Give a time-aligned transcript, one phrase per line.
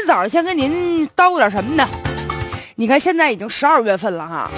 [0.00, 1.86] 天早上先跟您叨咕点什么呢？
[2.76, 4.50] 你看现在已经十二月份了哈，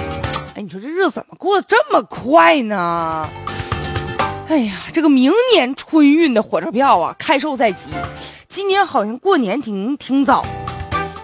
[0.55, 3.29] 哎，你说这日子怎么过得这么快呢？
[4.49, 7.89] 哎呀，这个明年春运的火车票啊，开售在即。
[8.49, 10.47] 今年好像过年挺挺早，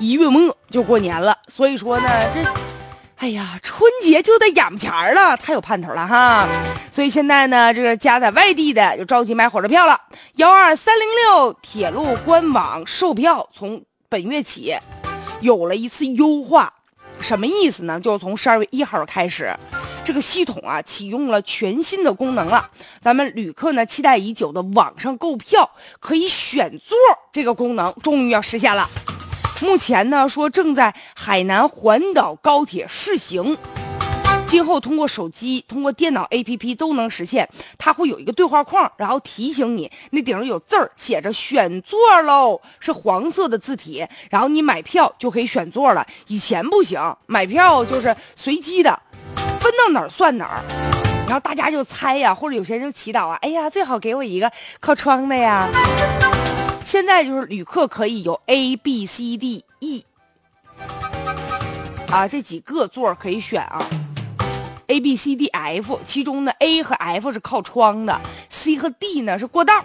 [0.00, 2.43] 一月末就过年了，所以说呢，这，
[3.19, 6.48] 哎呀，春节就得眼前了，太有盼头了哈。
[6.91, 9.96] 所以现在呢，这个家在外地的就着急买火车票了。
[10.35, 13.80] 幺二三零六铁路官网售票从
[14.11, 14.75] 本月起
[15.43, 16.73] 有了一次优化。
[17.20, 18.01] 什么意思呢？
[18.01, 19.55] 就是从十二月一号开始，
[20.02, 22.70] 这个系统啊启用了全新的功能了。
[23.02, 25.69] 咱们旅客呢期待已久的网上购票
[26.00, 26.97] 可以选座
[27.33, 28.88] 这个功能终于要实现了。
[29.60, 33.59] 目前呢说正在海南环岛高铁试行。
[34.48, 37.47] 今后通过手机、通过电脑 APP 都能实现。
[37.77, 44.06] 它会有一个对话框，然后提醒你，那顶上有字儿，写着“选座喽”，是黄色的字体。
[44.30, 46.05] 然后你买票就可以选座了。
[46.29, 48.98] 以前不行，买票就是随机的，
[49.61, 50.65] 分到哪儿算哪儿。
[51.27, 54.50] 然后大家就猜呀，或者有些人就祈祷啊，哎呀，最好给我一个
[54.81, 55.69] 靠窗的呀。
[56.87, 60.06] 现在就是旅客可以有 A、B、C、D、E
[62.11, 63.84] 啊这几个座可以选啊。
[64.89, 69.84] A B C D F，其中呢 A 和 F 是靠窗的，C 和 D 呢是过道。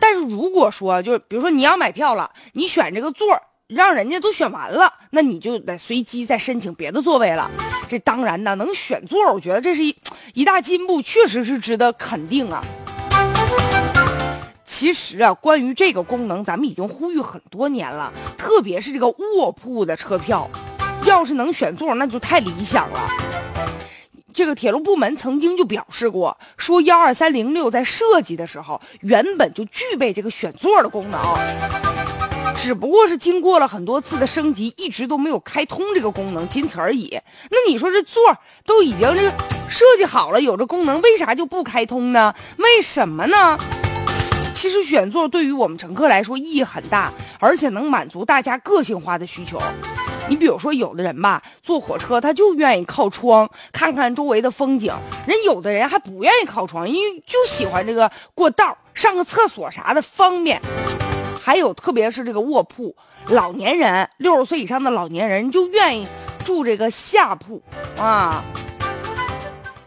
[0.00, 3.26] 但是如果说就是比如说你要买票了，你选这个座
[3.66, 7.50] 让人家都选完了，那你就得随机再申请别的座位了。
[7.88, 9.96] 这当然呢，能选座，我觉得这是一
[10.34, 12.64] 一大进步，确实是值得肯定啊。
[14.64, 20.48] 其实啊，关于这个功能，咱们已经呼吁很多年了，特别是这个卧铺的车票。
[21.04, 23.08] 要是能选座，那就太理想了。
[24.32, 31.20] 这个铁路部门曾经就表示过，说幺二三零六在设计的时候原本就具备这个选座的功能，
[32.56, 37.20] 只不过是经过了很多次的升级，一直都没有开通这个功能，仅此而已。
[37.50, 38.22] 那你说这座
[38.64, 39.30] 都已经这个
[39.68, 42.34] 设计好了，有这功能，为啥就不开通呢？
[42.56, 43.58] 为什么呢？
[44.54, 49.60] 其实选座对于我们乘客来说意义很大，而且能满足大家个性化的需求。
[50.32, 54.90] 你比如说，有的人吧，坐火车他就愿意靠窗看看周围的风景；
[55.26, 60.58] 人有的人还不愿意靠窗，因为就喜欢这个过道、上个厕所啥的方便。
[61.38, 66.08] 还有，特别是这个卧铺，老年人六十岁以上的老年人就愿意
[66.46, 67.62] 住这个下铺
[67.98, 68.42] 啊。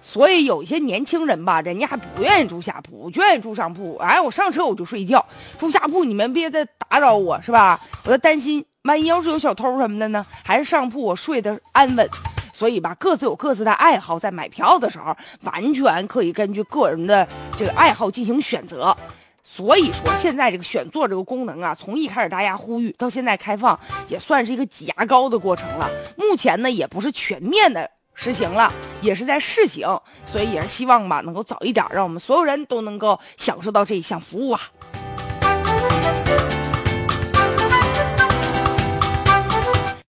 [0.03, 3.97] 所以有一些年轻人吧，人家还不愿意住下铺，我就愿意住上铺。
[3.97, 5.25] 哎，我上车我就睡觉，
[5.59, 7.79] 住下铺你们别再打扰我，是吧？
[8.03, 8.63] 我在担心。
[8.85, 10.23] 万一要是有小偷什么的呢？
[10.43, 12.07] 还是上铺我睡得安稳，
[12.53, 18.95] 所以吧，各自有各自的爱好，在买票的时候完全可以根据个人的这个爱好进行选择。
[19.43, 25.89] 所以说，现在这个选座这个功能啊，从一开始大家呼吁到现在开放，也算是一个挤牙膏的过程了。
[26.15, 28.71] 目前呢，也不是全面的实行了，
[29.01, 34.61] 也是在试行，所以也是希望吧，能够早一点，让我们所有人都能够享受到这一项服务啊。